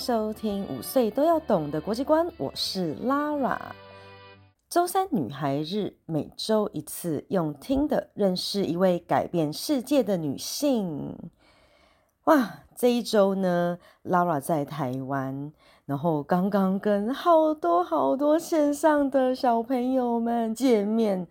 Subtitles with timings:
[0.00, 3.58] 收听五岁都要懂的国际观，我是 Lara。
[4.70, 11.14] 周三女孩日，每周一次，用听的认识一位改变世界的女性。
[12.24, 15.52] 哇，这一周呢，Lara 在台湾，
[15.84, 21.28] 然后刚刚跟好多好多线上的小朋友们见面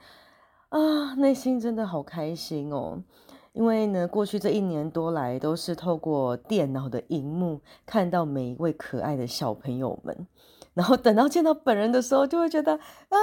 [0.69, 3.01] 啊，内心真的好开心哦。
[3.59, 10.27] 因为呢，过去这一年多来都是透过电脑的荧幕看到每一位可爱的小朋友们，
[10.73, 13.17] 然后等到见到本人的时候，就会觉得啊，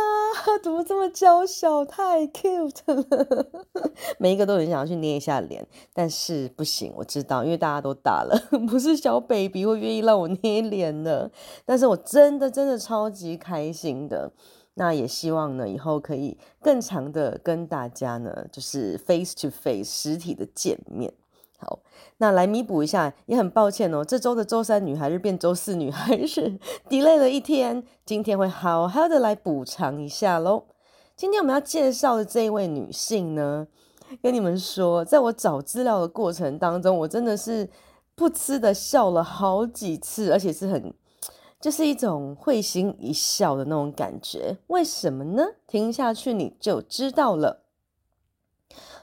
[0.62, 3.46] 怎么这么娇小，太 cute 了，
[4.20, 11.30] 每一个都很想要去捏一下脸，但是不行，我知道，因为大家都大了， 不是小 baby 会愿意让我捏脸的，
[11.64, 14.30] 但是我真的真的超级开心的。
[14.79, 21.10] 那也希望呢，以后可以更常的跟大家呢，就是 face to face 实体的见面。
[21.59, 21.79] 好，
[22.18, 26.59] 那来弥补一下，也很抱歉哦，这周的周三女孩日变周四女孩日，
[26.91, 30.65] delay 了一天，今天会好好的来补偿一下喽。
[31.16, 33.66] 今天我们要介绍的这一位女性呢，
[34.23, 37.66] 跟你们说，在我找资料的过程当中，我真的是
[38.15, 40.93] 不吃的笑了好几次，而且是很。
[41.60, 45.45] 就是一种会心一笑的那种感觉，为什么呢？
[45.66, 47.62] 听下去你就知道了。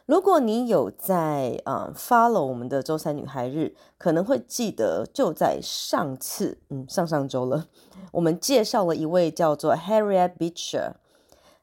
[0.05, 7.67] 如果你有在、嗯、follow 我们的周三女孩日，可能会记得就在上次，嗯，上上周了，
[8.11, 10.95] 我们介绍了一位叫做 Harriet Beecher。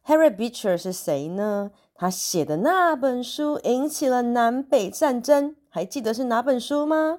[0.06, 1.70] Harriet Beecher 是谁呢？
[1.94, 7.18] 他写的那本书引起了南北战争，还记得是哪本书吗？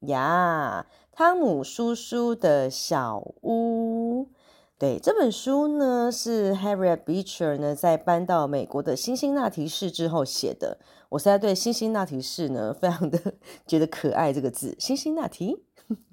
[0.00, 4.30] 呀、汤姆叔叔的小屋，
[4.78, 10.78] 对，这本书呢，是 Harriet Beecher 呢在搬到美国的辛辛那提市之后写的。
[11.10, 13.34] 我现在对辛辛那提市呢非常的
[13.66, 15.66] 觉得可爱这个字，辛辛那提。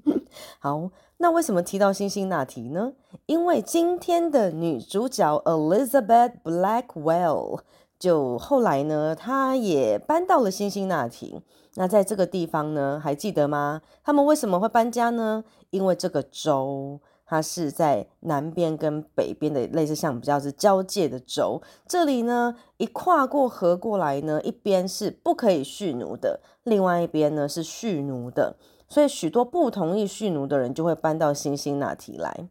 [0.60, 2.92] 好，那为什么提到辛辛那提呢？
[3.26, 7.62] 因为今天的女主角 Elizabeth Blackwell。
[8.00, 11.42] 就后来呢，他也搬到了辛辛那提。
[11.76, 13.82] 那在这个地方呢，还记得吗？
[14.04, 15.44] 他们为什么会搬家呢？
[15.70, 21.62] 因为这个州它是在南边跟北边的，类似像比较是交界的州。
[21.86, 28.56] 这里呢，一跨过河过来呢，一边是不可以蓄奴的，另外一边呢是蓄奴的。
[28.88, 32.50] 所以许多不同意蓄奴的人就会搬到辛辛那提来。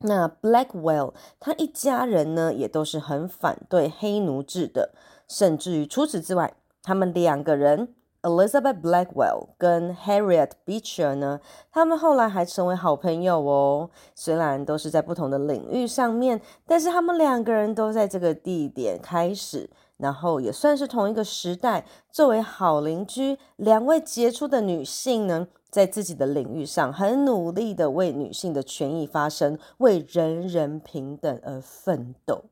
[0.00, 4.92] 那 Blackwell 他一家人呢，也都是很反对黑奴制的，
[5.26, 11.40] 甚至于除此之外，他们两个人 Elizabeth Blackwell 跟 Harriet Beecher 呢，
[11.72, 13.90] 他们后来还成为好朋友哦。
[14.14, 25.48] 虽然都是在不同的领域上面，但是他们两个人都在这个地点开始，然后也算是同一个时代，作为好邻居，两位杰出的女性呢。
[25.70, 32.44] 在自己的领域上很努力的为女性的权益发声，为人人平等而奋斗，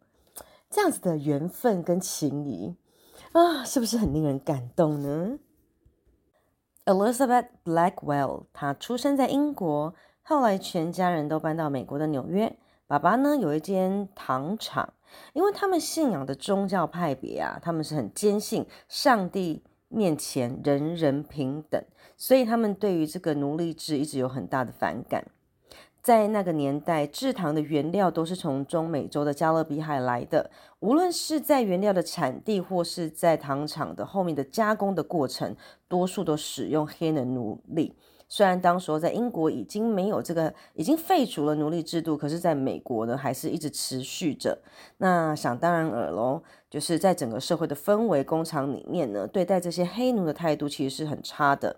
[0.70, 2.74] 这样子的缘分跟情谊
[3.32, 5.38] 啊，是不是很令人感动呢
[6.84, 12.56] ？Elizabeth Blackwell，她出生在英国，后来全家人都搬到美国的纽约。
[12.86, 14.92] 爸爸呢，有一间糖厂，
[15.32, 21.82] 因为他们信仰的宗教派别啊，他们是很坚信上帝面前人人平等。
[22.16, 25.26] 所以他们对于这个奴隶制一直有很大的反感。
[26.02, 30.50] 在那个年代，制糖的原料都是从中美洲的加勒比海来的。
[30.78, 35.56] 无论是在原料的产地，或是在糖厂的后面的加工的过程，
[35.88, 37.96] 多数都使用黑人奴隶。
[38.28, 44.58] 虽然当时在英国已经没有这个，已经废除了奴隶制度，可是在美国呢，还是一直持续着。
[44.98, 51.76] 那想当然尔喽，就是在整个社会的氛围，工厂里面呢，对待这些黑奴的态度其实是很差的。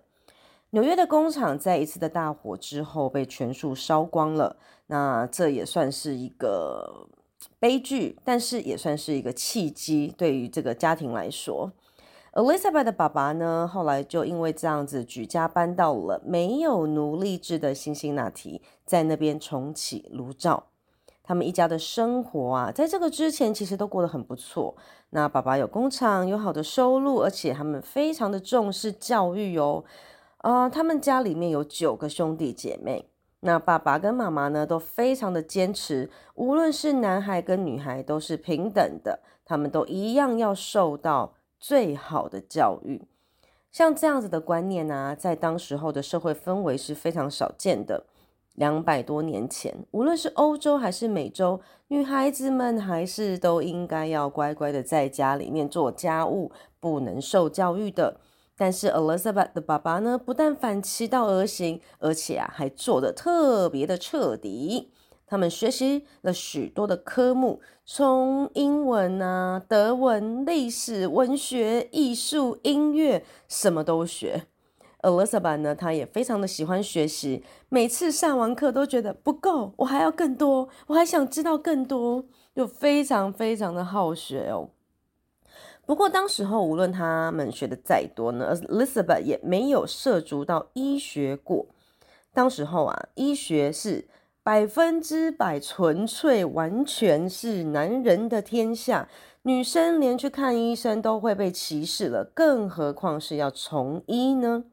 [0.70, 4.56] 纽约的工厂在一次的大火之后被全数烧光了，
[4.88, 7.08] 那这也算是一个
[7.58, 10.14] 悲剧，但是也算是一个契机。
[10.16, 11.72] 对于这个家庭来说
[12.38, 20.66] ，Elizabeth 的爸爸呢，后来就因为这样子举家搬到了没有奴隶制的辛辛那提，在那边重启炉灶。
[21.24, 24.76] 他们一家的生活啊，在这个之前其实都过得很不错。
[25.10, 29.82] 那爸爸有工厂，有好的收入，而且他们非常的重视教育哦。
[30.42, 33.10] 呃，他们家里面有九个兄弟姐妹，
[33.40, 43.02] 那爸爸跟妈妈呢都非常的坚持，无论是男孩跟女孩都是平等的，他们都一样要受到最好的教育。
[43.70, 48.06] 像这样子的观念呢、在当时候的社会氛围是非常少见的。
[48.54, 56.50] 两百多年前，无论是欧洲还是美洲，女孩子们还是都应该要乖乖的在家里面做家务，
[56.80, 58.16] 不能受教育的。
[58.56, 64.90] 但是 Elizabeth 的爸爸呢，不但反其道而行，而且啊，还做得特别的彻底。
[65.28, 74.46] 他们学习了许多的科目，从英文啊、德文、历史、文学、艺术、音乐，什么都学。
[75.02, 82.24] Elizabeth 呢，她也非常的喜欢学习，每次上完课都觉得不够，我还要更多，我还想知道更多，
[82.56, 84.70] 就非常非常的好学哦。
[85.86, 91.66] 不过，当时候无论他们学的再多呢，Elizabeth 也没有涉足到医学过。
[92.34, 94.06] 当时候啊，医学是
[94.48, 99.06] 百分之百纯粹，完全是男人的天下，
[99.42, 104.64] 女生连去看医生都会被歧视了，更何况是要从医呢？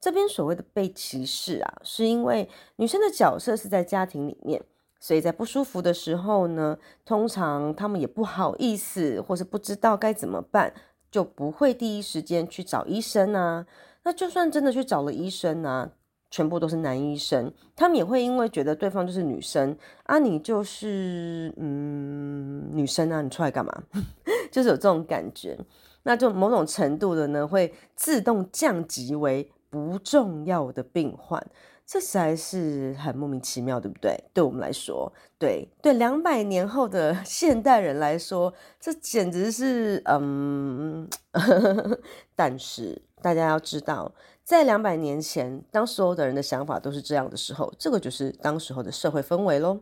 [0.00, 4.64] 这边所谓的被歧视啊，是因为女生的角色是在家庭里面。
[4.98, 10.72] 所以在不舒服的时候呢，通常他们也不好意思，或是不知道该怎么办，
[11.10, 13.66] 就不会第一时间去找医生啊。
[14.02, 15.90] 那就算真的去找了医生啊，
[16.30, 23.82] 全部都是男医生，他们也会因为觉得对方就是女生啊，你就是嗯女生啊，你出来干嘛？
[24.50, 25.58] 就是有这种感觉，
[26.04, 31.44] 那就某种程度的呢，会自动降级为不重要的病患。
[31.84, 34.16] 这实在是很莫名其妙，对不对？
[34.32, 41.08] 对我们来说，对对，两百年后的 现代人来说，这简直是嗯。
[42.36, 44.12] 但是大家要知道，
[44.50, 49.78] 在两百年前，当所有的人的想法都是这样的时候，这个就是当时候的社会氛围喽。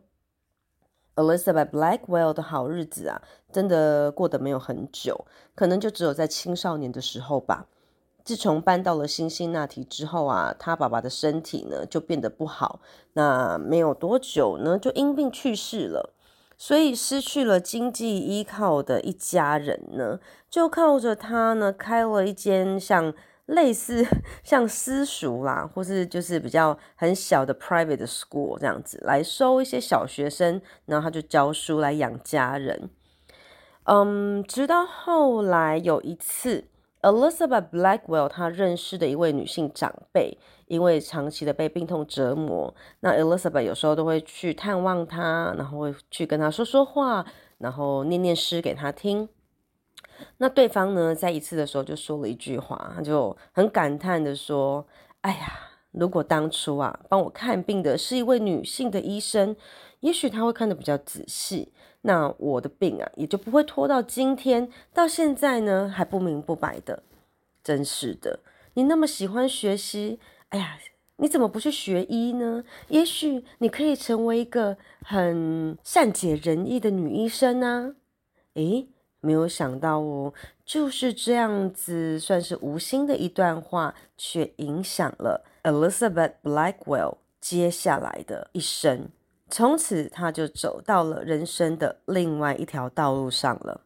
[1.14, 5.24] Elizabeth Blackwell 的好日子啊，真的过得没有很久，
[5.54, 7.64] 可能就只有在青少年的时候吧。
[8.22, 12.80] 自从搬到了辛辛那提之后啊，他爸爸的身体呢就变得不好。
[13.14, 16.12] 那没有多久呢，就因病去世了。
[16.58, 23.14] 所以失去了经济依靠的一家人呢，就靠着他呢开了一间像
[23.48, 24.06] 类似
[24.42, 32.88] 像私塾啦，或是就是比较很小的 private school 这样子来收一些小学生，然后他就教书来养家人。
[33.84, 36.64] 嗯，直到后来有一次。
[37.00, 40.36] Elizabeth Blackwell，她认识的一位女性长辈，
[40.66, 47.24] 因为长期的被病痛折磨，那 Elizabeth 有时候都会去探望她，然后会去跟她说说话，
[47.58, 49.28] 然后念念诗给她听。
[50.38, 54.86] 那对方呢，在一次的时候就说了一句话，就很感叹的说
[55.22, 55.52] ：“哎呀，
[55.92, 59.56] 如果当初啊，帮我看病的是一位女性的医生，
[60.00, 61.72] 也许她会看得比较仔细。”
[62.02, 67.02] 那我的病啊，也就不会拖到今天，到现在呢还不明不白的，
[67.64, 68.38] 真是的。
[68.74, 70.78] 你那么喜欢学习，哎呀，
[71.16, 72.62] 你怎么不去学医呢？
[72.86, 77.96] 也许你可以成为一个很善解人意的女医生啊。
[78.54, 78.88] 诶，
[79.20, 80.32] 没有想到哦，
[80.64, 89.08] 就是这样子，算是无心的一段话，却影响了 Elizabeth Blackwell 接下来的一生。
[89.50, 93.80] 从此，他就走到了人生的另外一条道路上了。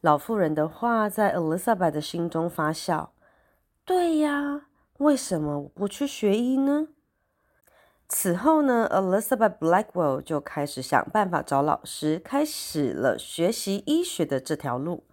[0.00, 3.08] 老妇人的话在 Elizabeth 的心中发酵。
[3.84, 4.66] 对呀，
[4.98, 6.88] 为什么我不去学医呢？
[8.08, 15.04] 此后呢，Elizabeth Blackwell 就开始想办法找老师，开始了学习医学的这条路。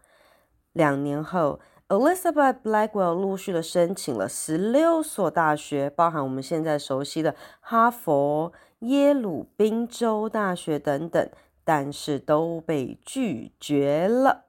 [0.72, 8.53] 两年后，Elizabeth Blackwell 陆续的申请了十六所大学，包含我们现在熟悉的哈佛。
[8.79, 11.29] 耶鲁、宾州大学等等，
[11.63, 14.46] 但是都被拒绝了，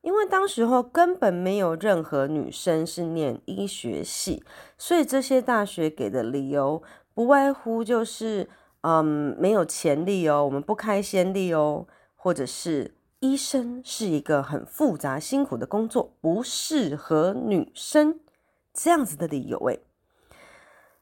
[0.00, 4.42] 因为当时候根本没有任何女生是念医学系，
[4.76, 6.82] 所以这些大学给的理由
[7.16, 8.46] 不外乎就是，
[8.82, 18.20] 嗯，没有潜力哦，我们不开先例哦，或者是医生是一个很复杂辛苦的工作，不适合女生，
[18.74, 19.80] 这样子的理由诶。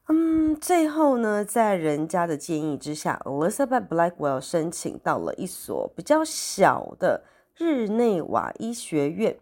[0.07, 7.25] 嗯，最后呢，在人家的建议之下，Elizabeth Blackwell 申请到了一所比较小的
[7.57, 9.37] 日内瓦医学院。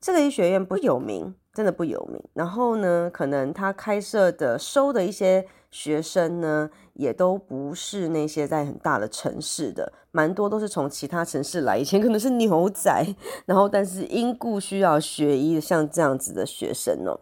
[0.00, 2.22] 这个医学院不有名，真的不有名。
[2.32, 5.48] 然后呢，可能他开设的收的一些
[5.78, 11.76] 学生呢，也都不是那些在很大的城市的，蛮多都是从其他城市来。
[11.76, 13.06] 以前可能是牛仔，
[13.44, 17.20] 然后但是因故需要学医的，像这样子的学生哦。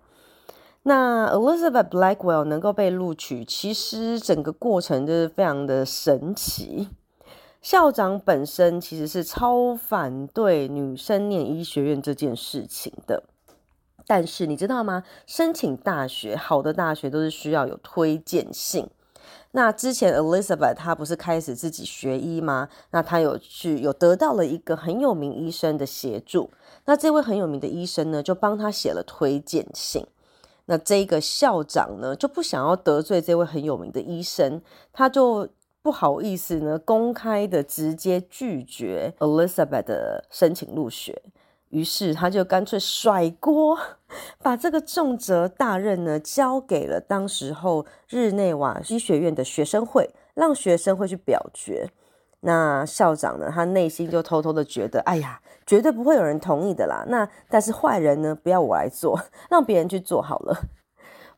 [0.84, 6.90] 那 Elizabeth Blackwell 能够被录取，其实整个过程就是非常的神奇。
[7.60, 13.24] 校长本身其实是超反对女生念医学院这件事情的，
[14.06, 15.02] 但是你知道吗？
[15.26, 18.88] 申请大学，好的大学都是需要有推荐信。
[19.52, 22.68] 那之前 Elizabeth 她不是开始自己学医吗？
[22.90, 26.50] 那她有去有得到了一个很有名医生的协助。
[26.86, 30.06] 那这位很有名的医生呢，就帮他写了推荐信。
[30.66, 34.60] 那这个校长呢，就不想要得罪这位很有名的医生，
[34.92, 35.48] 他就
[35.82, 41.22] 不好意思呢，公开的直接拒绝 Elizabeth 的申请入学。
[41.74, 43.76] 于是他就干脆甩锅，
[44.40, 51.90] 把这个重责大任呢交给了当时候日内瓦医学院的学生会，让学生会去表决。
[52.42, 57.04] 那校长呢，他内心就偷偷的觉得，哎呀，绝对不会有人同意的啦。
[57.08, 60.56] 那但是坏人呢，不要我来做， 让别人去做好了。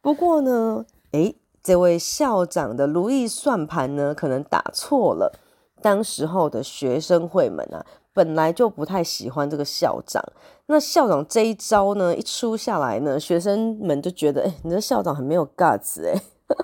[0.02, 5.32] 不过呢，诶，这位校长的如意算盘呢，可能打错了。
[5.80, 7.86] 当时候的学生会们啊。
[8.16, 10.24] 本来就不太喜欢这个校长，
[10.68, 16.18] 那校长这一招呢，一出下来呢，学生们就觉得，哎，你的校长很没有 guts 哎，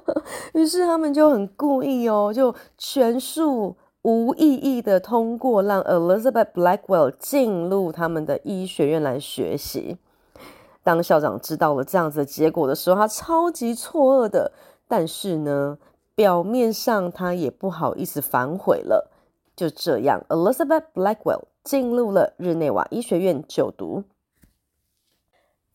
[0.59, 9.99] 于是他们就很故意哦，就全数无意义的通过，让 Elizabeth Blackwell 进入他们的医学院来学习。
[10.83, 14.53] 当校长知道了这样子的结果的时候，他超级错愕的，
[14.89, 15.77] 但是呢，
[16.15, 19.12] 表面上他也不好意思反悔了。
[19.55, 24.05] 就这样，Elizabeth Blackwell 进入了日内瓦医学院就读。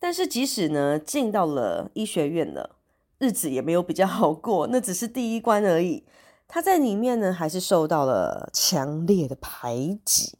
[0.00, 2.76] 但是，即使呢进到了医学院了，
[3.18, 6.04] 日子也没有比较好过，那只是第一关而已。
[6.46, 10.38] 他在里面呢，还是受到了强烈的排挤。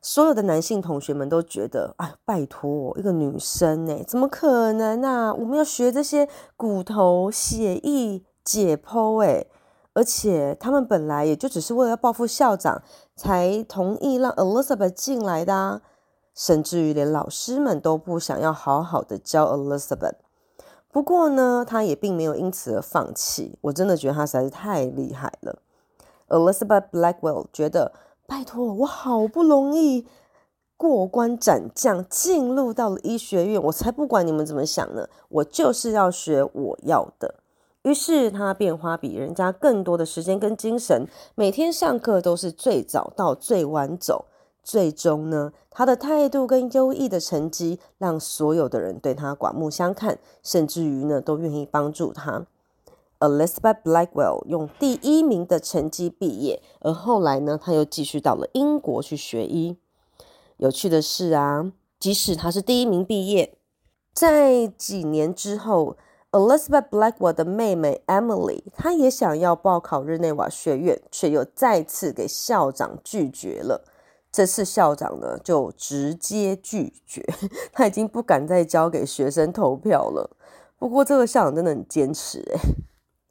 [0.00, 5.34] 所有的男性同学们都觉得，哎，拜托，一个女生呢，怎么可能啊？
[5.34, 9.46] 我们要学这些骨头血液解剖，哎。
[9.96, 12.82] 而且他们本来也就只是为了要报复校长，
[13.14, 15.80] 才同意让 Elizabeth 进来的啊，
[16.34, 20.16] 甚至于连老师们都不想要好好的教 Elizabeth。
[20.92, 23.58] 不过呢，他也并没有因此而放弃。
[23.62, 25.60] 我真的觉得他实在是太厉害了。
[26.28, 27.92] Elizabeth Blackwell 觉得，
[28.26, 30.06] 拜托，我好不容易
[30.76, 37.36] 过关斩将，进入到了医学院，我才不管你们怎么想呢，我就是要学我要的。
[37.86, 44.24] 于是他便花比人家更多的时间跟精神，每天上课都是最早到最晚走。
[44.64, 52.44] 最终呢，他的态度跟优异的成绩，让所有的人对他刮目相看，甚至于呢都愿意帮助他。
[53.20, 59.76] Elizabeth Blackwell 用第一名的成绩毕业，而后来呢，他又继续到了英国去学医。
[60.56, 63.56] 有趣的是啊，即使他是第一名毕业，
[64.12, 65.96] 在几年之后。
[66.36, 73.84] Elizabeth Blackwell 的妹妹 Emily，她也想要报考日内瓦学院，却又再次给校长拒绝了。
[74.30, 77.24] 这次校长呢，就直接拒绝，
[77.72, 80.36] 他已经不敢再交给学生投票了。
[80.78, 82.44] 不过这个校长真的很坚持，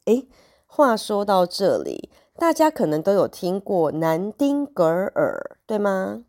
[0.06, 0.28] 诶诶，
[0.66, 2.10] 话说到这里，
[2.40, 6.24] 大家可能都有听过南丁格尔，对吗？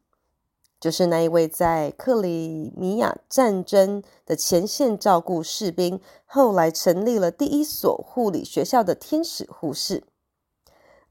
[0.87, 10.05] 就是那一位在克里米亚战争的前线照顾士兵，后来成立了第一所护理学校的天使护士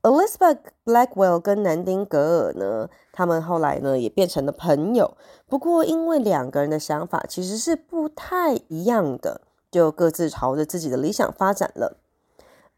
[0.02, 5.18] Elizabeth Blackwell 跟南丁格尔呢，他们后来呢也变成了朋友。
[5.46, 11.98] 不过因为两个人的想法其实是不太一样的，就各自朝着自己的理想发展了。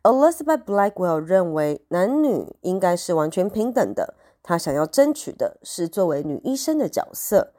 [0.02, 4.16] Elizabeth Blackwell 认为男女应该是完全平等的。
[4.48, 7.52] 他想要争取的是作为女医生的角色，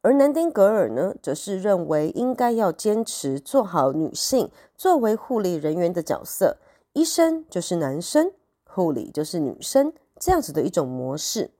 [0.00, 6.56] 而南丁格尔呢，则是认为应该要坚持做好女性作为护理人员的角色，
[6.94, 8.32] 医生就是男生，
[8.64, 11.52] 护理就是女生，这样子的一种模式。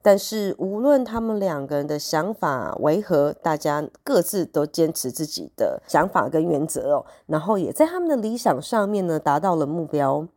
[0.00, 10.28] 但是无论他们两个人的想法为何，大家各自都坚持自己的想法跟原则哦，然后也在他们的理想上面呢，达到了目标。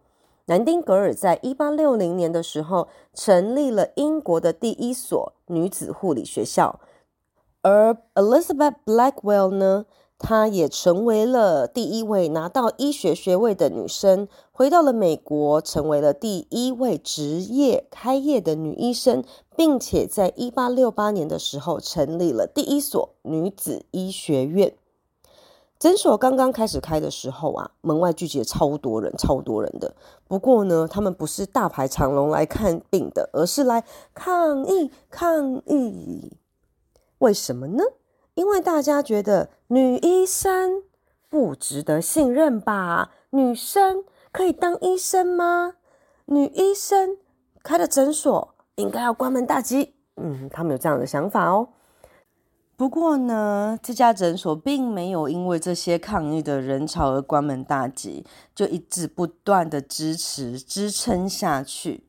[0.45, 6.81] 南丁格尔在一八六零年的时候成立了英国的第一所女子护理学校，
[7.61, 9.85] 而 Elizabeth Blackwell 呢，
[10.17, 19.23] 她也成为了第一位拿到医学学位的女生，回到了美国，成为了第一位职业开业的女医生，
[19.55, 24.75] 并且在一八六八年的时候成立了第一所女子医学院。
[25.83, 29.93] 诊所刚刚开始开的时候啊，门外聚集超多人，超多人的。
[30.29, 36.37] 不过呢，他们不是大排长龙来看病的，而是来抗议抗议。
[37.17, 37.83] 为什么呢？
[38.35, 40.83] 因为大家觉得女医生
[41.27, 43.11] 不值得信任吧？
[43.31, 45.73] 女生可以当医生吗？
[46.27, 47.17] 女医生
[47.61, 49.93] 开的诊所应该要关门大吉。
[50.15, 51.67] 嗯，他们有这样的想法哦。
[52.75, 58.25] 不过呢，这家诊所并没有因为这些抗议的人潮而关门大吉，
[58.55, 62.03] 就一直不断的支持支撑下去。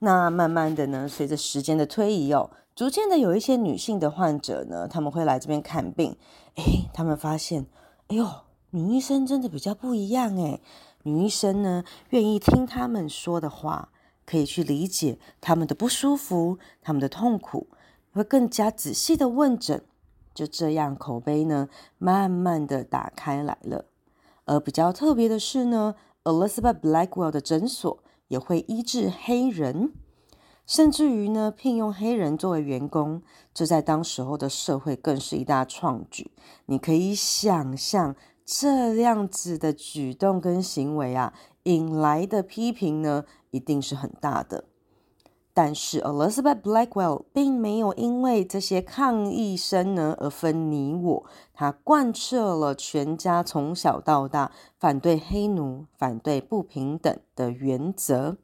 [0.00, 6.16] 那慢慢的呢，随着时间的推移哦，逐渐的有一些女性的患者呢，他们会来这边看病。
[6.56, 7.66] 诶，他们发现，
[8.08, 8.28] 哎呦，
[8.70, 10.60] 女医生真的比较不一样诶，
[11.04, 13.90] 女医生呢，愿意听他们说的话，
[14.26, 17.68] 可以去理解他们的不舒服、他们的痛苦，
[18.12, 19.82] 会更加仔细的问诊。
[20.38, 21.68] 就这样，口碑呢，
[21.98, 23.86] 慢慢的打开来了。
[24.44, 29.92] 而比较特别的是呢，Elizabeth Blackwell 的诊所也会医治黑人，
[30.64, 33.20] 甚至于呢，聘用黑人作为员工，
[33.52, 36.30] 这在当时候的社会更是一大创举。
[36.66, 38.14] 你可以想象
[38.44, 44.66] 这样子的举动跟行为啊，引来的批评呢，一定是很大的。
[45.60, 58.36] 但是 Elizabeth Blackwell 并没有因为这些抗议声呢而分你我，她贯彻了全家从小到大反对黑奴、反对不平等的原则。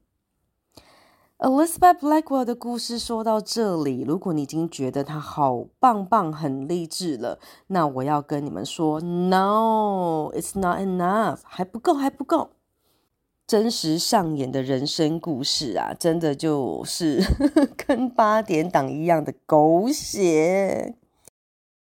[1.38, 12.50] Elizabeth Blackwell 的故事说到这里，如果你已经觉得她好棒棒、很励志了，那我要跟你们说，No，it's not enough，还不够，还不够。
[13.46, 17.22] 真实上演的人生故事啊，真的就是
[17.76, 20.94] 跟八点档一样的狗血。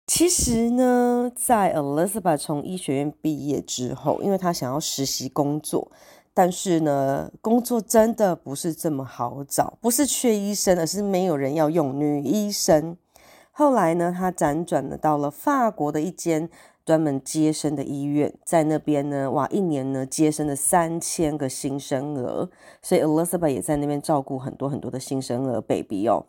[0.05, 5.91] 其实呢，在 Elizabeth 从医学院毕业之后，因为她想要实习工作，
[6.31, 12.95] 但是呢，工作真的不是这么好找，不是缺医生，而是没有人要用女医生。
[13.51, 16.49] 后来呢，她辗转的到了法国的一间。
[16.87, 22.47] 专门接生的医院，在那边呢，哇，一年呢接生了三千个新生儿，
[22.81, 26.25] 所以 Elizabeth 也在那边照顾很多很多的新生儿 baby 哦。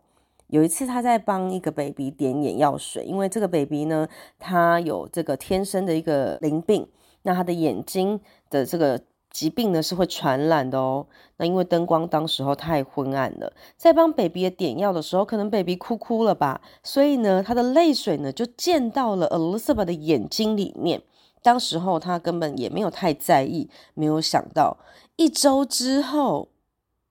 [0.49, 6.88] 有一次，他在帮一个 baby 点眼药水，因为这个 baby 呢，他有这个天生的一个淋病，
[7.23, 8.19] 那他的眼睛
[8.50, 9.00] 的这个。
[9.30, 11.06] 疾病呢是会传染的哦。
[11.37, 21.03] 那因为灯光当时候太昏暗了，在帮 baby 点药的时候，可能 baby 哭哭了吧，所以呢，他的泪水呢就溅到了 Elizabeth 的眼睛里面。
[21.40, 24.79] 当时候他根本也没有太在意，没有想到
[25.16, 26.48] 一周之后，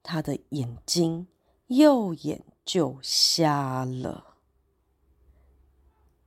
[0.04, 1.28] 他的眼睛
[1.68, 4.26] 右眼就瞎了。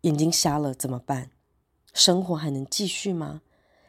[0.00, 1.30] 眼睛瞎了怎么办？
[1.92, 3.42] 生活还能继续吗？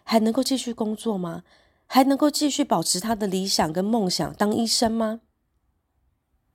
[0.03, 1.43] 还能够继续工作吗？
[1.93, 5.19] 还能够继续保持他的理想跟梦想，当医生吗？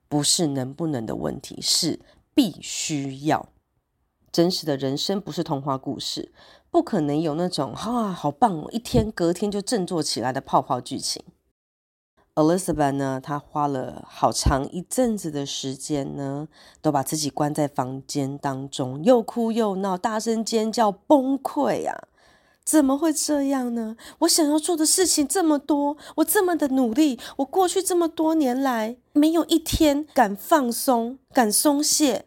[0.09, 1.99] 不是能不能的问题，是
[2.33, 3.49] 必须要。
[4.31, 6.31] 真实的人生不是童话故事，
[6.71, 11.23] 不可能有那种啊，好棒哦，一天隔天就振作起来的泡泡剧情。
[12.33, 16.47] Elizabeth 呢，她花了好长一阵子的时间呢，
[16.81, 22.06] 都把自己关在房间当中，又哭又闹，大声尖叫，崩溃啊！
[22.67, 23.95] 怎么会这样呢？
[24.19, 32.25] 我想要做的事情这么多，我这么的努力，我过去这么多年来没有一天敢放松、敢松懈。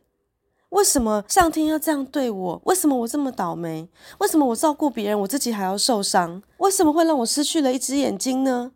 [0.70, 2.62] 为什么上天要这样对我？
[2.64, 3.90] 为什么我这么倒霉？
[4.20, 6.42] 为什么我照顾别人，我自己还要受伤？
[6.56, 8.72] 为什么会让我失去了一只眼睛呢？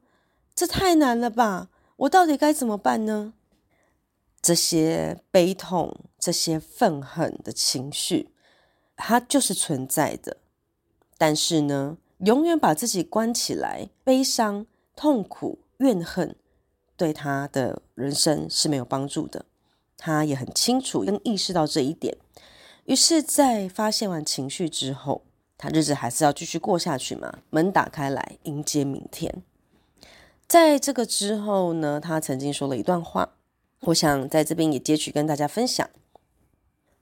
[0.55, 1.71] 这太难了吧！
[1.97, 3.33] 我到底该怎么办呢？
[4.43, 8.35] 这些悲痛、这些愤恨的情绪，
[8.97, 10.37] 它就是存在的。
[11.17, 16.37] 但是呢，永远把自己关起来，悲伤、痛苦、怨恨，
[16.97, 19.45] 对他的人生是没有帮助的。
[19.97, 22.17] 他也很清楚跟意识到这一点。
[22.85, 25.23] 于是，在发泄完情绪之后，
[25.57, 27.39] 他日子还是要继续过下去嘛。
[27.49, 29.43] 门打开来，迎接明天。
[30.47, 33.37] 在这个之后呢，他曾经说了一段话，
[33.81, 35.89] 我想在这边也截取跟大家分享：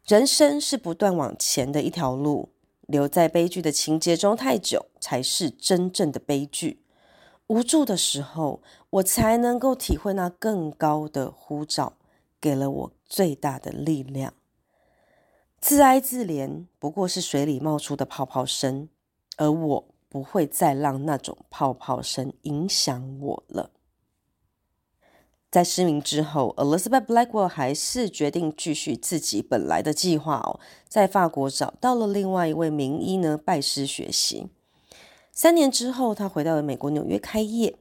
[0.06, 2.50] 人生是不断往前的一条路。
[2.92, 6.82] 留在悲剧的情节中太久，才是真正的悲剧。
[7.46, 11.94] 无助的时候，我才能够体会那更高的呼召，
[12.38, 14.34] 给了我最大的力量。
[15.58, 18.90] 自哀自怜不过是水里冒出的泡泡声，
[19.38, 23.70] 而我不会再让那种泡泡声影响我了。
[25.52, 34.46] 在失明之后，Elizabeth Blackwell 还是决定继续自己本来的计划哦，在法国找到了另外一位名医呢，拜师学习。
[35.30, 37.76] 三年之后，他回到了美国纽约开业。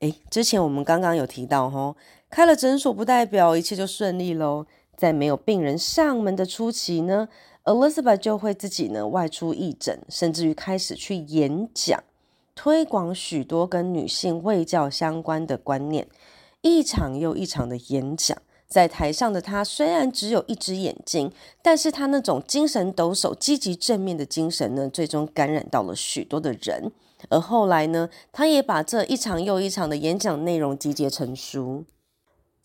[0.00, 1.94] 诶，之前我们刚刚有提到哦，
[2.28, 4.66] 开了诊所不代表一切就顺利喽。
[4.96, 7.28] 在没有病人上门的初期呢
[7.62, 12.02] ，Elizabeth 就会自己呢外出义诊，甚至于开始去演讲，
[12.56, 16.08] 推广许多跟女性卫教相关的观念。
[16.64, 26.90] 一场又一场的演讲，在台上的他虽然只有一只眼睛，但是他那种精神抖擞、积极正面的精神呢，最终感染到了许多的人。
[27.28, 31.84] 而后来呢，他也把这一场又一场的演讲内容集结成书。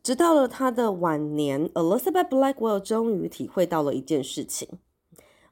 [0.02, 4.70] 直到了他的晚年，Elizabeth Blackwell 终于体会到了一件事情：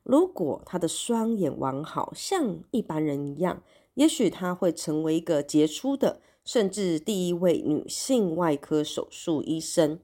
[0.04, 3.62] 如果他的双眼完好，像一般人一样，
[3.96, 10.00] 也许他会成为一个杰出的，甚至第一位女性外科手术医生。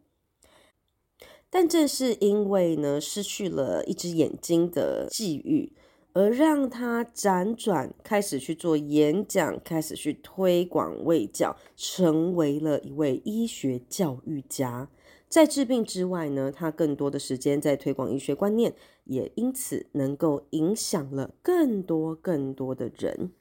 [1.49, 5.73] 但正是因为呢，失去了一只眼睛的际遇。
[6.15, 14.87] 而让他辗转开始去做演讲，开始去推广卫教，成为了一位医学教育家。
[15.27, 18.75] 在治病之外呢，他更多的时间在推广医学观念，
[19.05, 23.31] 也因此能够影响了更多更多的人。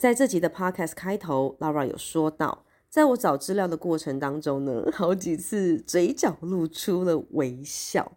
[0.00, 8.12] 在这集的 Podcast 开头，Laura 有说到，在我找资料的过程当中呢， 好几次嘴角露出了微笑。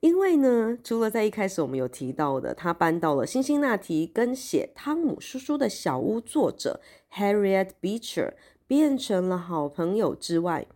[0.00, 6.80] 因为呢，除了在一开始我们有提到的，他搬到了辛辛那提，跟写《汤姆叔叔的小屋》作者
[7.12, 8.32] Harriet Beecher
[8.66, 10.66] 变成了好朋友之外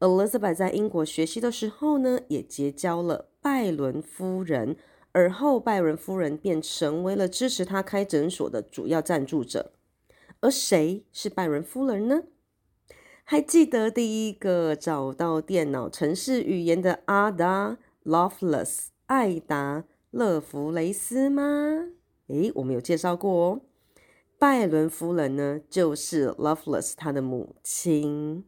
[0.00, 4.76] ，Elizabeth 在英国学习的时候呢，也结交了拜伦夫人，
[5.12, 9.72] 而后拜伦夫人便成为了支持他开诊所的主要赞助者。
[10.40, 12.22] 而谁是拜伦夫人呢？
[13.24, 21.90] 还记得第一个找到电脑程式语言的阿达？Lovelace 艾达勒弗雷斯吗？
[22.28, 23.60] 诶，我们有介绍过哦。
[24.38, 28.44] 拜伦夫人呢，就是 Lovelace 他的母亲。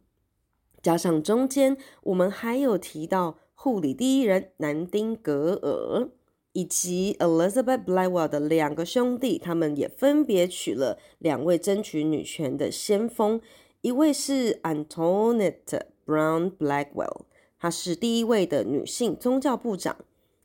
[0.81, 6.09] 加上中间，我们还有提到护理第一人南丁格尔，
[6.53, 13.41] 以及 Elizabeth Blackwell 的两个兄弟，他们也分别娶了两位争取女权的先锋，
[13.81, 17.25] 一位是 Antoinette Brown Blackwell。
[17.59, 19.97] 她是第一位的女性宗教部长，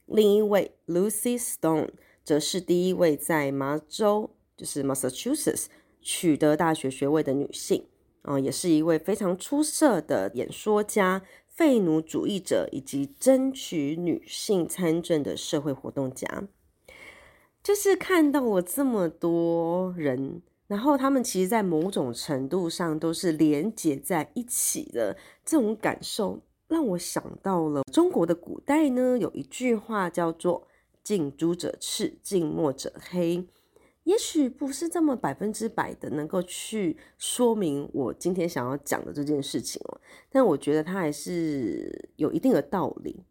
[0.06, 1.90] 另一位 Lucy Stone
[2.24, 5.66] 则是第一位在麻州，就是 Massachusetts
[6.00, 7.84] 取得大学学位的女性，
[8.22, 11.22] 啊、也是一位非常出色的演说家、
[11.58, 16.44] 废奴主义者以及争取女性参政的社会活动家。
[17.64, 26.40] 就是看到了这么多人，然后他们其实，在某种程度上都是连结在一起的这种感受。
[26.68, 30.68] 让我想到了中国的古代呢，有一句话叫做
[31.02, 33.44] “近朱者赤，近墨者黑”。
[34.08, 43.22] 也许不是这么百分之百的能够去说明我今天想要讲的这件事情哦，但我觉得它还是有一定的道理。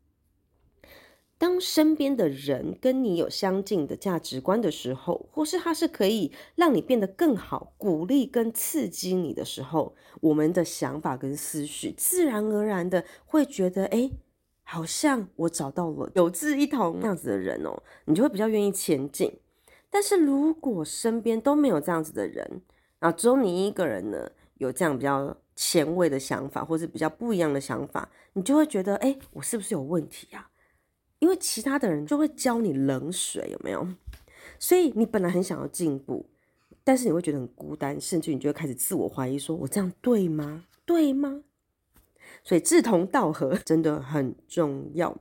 [1.40, 14.12] 当身边的人跟你有相近的价值观的时候，或是他是可以让你变得更好、鼓励跟刺激你的时候，我们的想法跟思绪自然而然的会觉得，哎，
[14.62, 19.40] 好像我找到了有志一同这样子的人哦，你就会比较愿意前进。
[19.90, 22.62] 但是如果身边都没有这样子的人，
[23.00, 30.50] 然后只有你一个人呢，有这样比较前卫的想法，或是比较不一样的想法，你就会觉得，哎，我是不是有问题呀？
[31.20, 33.88] 因为其他的人就会浇你冷水，有没有？
[34.60, 36.26] 所以你本来很想要进步，
[36.84, 40.66] 但是你会觉得很孤单，甚至你就会开始自我怀疑：说我这样对吗？
[40.86, 41.44] 对吗？
[42.44, 45.18] 所以志同道合 真的很重要。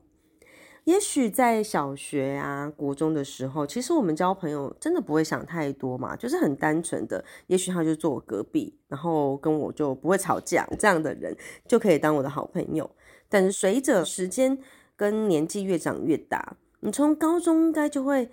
[0.86, 7.24] 也许在小学啊、国中的时候，其实我们交朋友真的不会想太多嘛，就是很单纯的。
[7.48, 12.88] 也许他就坐我隔壁，然后跟我就不会吵架，这样的人就可以当我的好朋友。
[13.28, 14.56] 但是随着时间，
[14.94, 18.30] 跟年纪越长越大，你从高中应该就会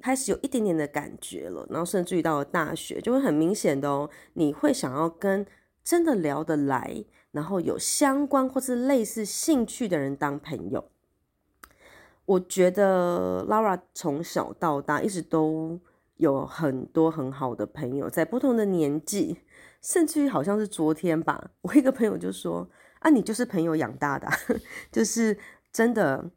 [0.00, 5.46] 开始有一点点的感觉了，然后甚至于到了大学，就会很明显的哦，你会想要跟
[5.84, 10.82] 真的聊得来，然后有相关或是类似兴趣的人当朋友。
[12.30, 15.80] 我觉得 Laura 从小到大一直都
[16.16, 19.38] 有很多很好的朋友，在不同的年纪，
[19.82, 22.68] 甚至于好像是昨天吧，我一个朋友就说
[23.00, 24.28] ：“啊，你就是朋友养大的，
[24.92, 25.36] 就是。”
[25.72, 26.28] 真的，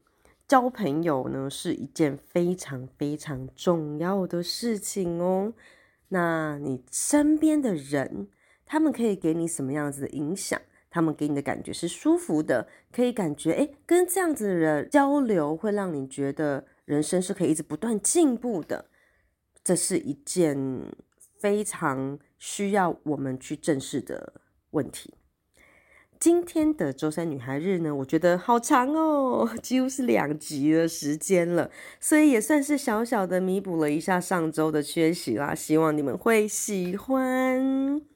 [0.48, 5.54] 交朋友呢是一件非常非常重要的事情哦。
[6.10, 8.28] 那你身边的人，
[8.64, 10.62] 他们可以给你什么样子的影响？
[10.94, 18.86] 他们给你的感觉是舒服的，可以感觉诶，跟这样子的人交流会让你觉得人生是可以一直不断进步的。
[19.64, 20.56] 这是一件
[21.40, 24.34] 非常需要我们去正视的
[24.70, 25.16] 问题。
[26.20, 35.56] 今天的周三女孩日呢，我觉得好长哦，几乎是两集的时间了，所以也算是小小的弥补了一下上周的缺席啦。
[35.56, 38.12] 希望你们会喜欢。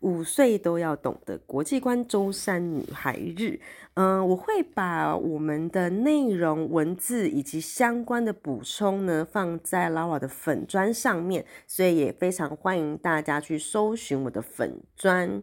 [0.00, 3.60] 五岁都要懂的国际观周三女孩日。
[3.94, 15.42] 嗯，我会把我们的内容、文字以及相关的补充呢，放在 Lara 的粉砖上面，所以也非常欢迎大家去搜寻我的粉砖。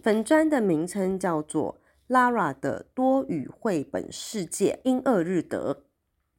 [0.00, 5.82] 粉砖的名称叫做 Lara 的多语绘本世界，英、俄、日、德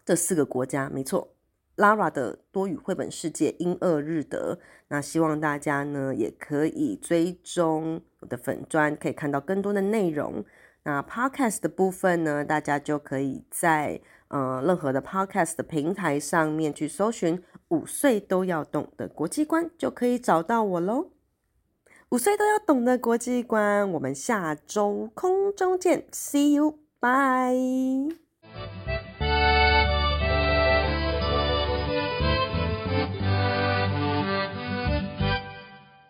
[0.05, 1.36] 这四个国家，没错。
[1.77, 4.59] Lara 的多语绘本世界，英、俄、日、德。
[4.89, 10.43] 那希望大家呢也可以追踪我的粉专，可以看到更多的内容。
[10.83, 21.11] 那 Podcast 的部分呢，大家就可以在呃任何的 Podcast 的平台上面去搜寻“五岁都要懂的国际观”，就可以找到我喽。
[22.09, 28.26] 五岁都要懂的国际观，我们下周空中见，See you，bye。